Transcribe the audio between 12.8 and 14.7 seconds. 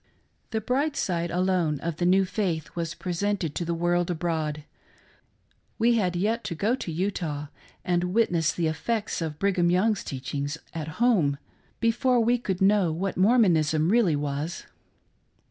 what Mormonism really was.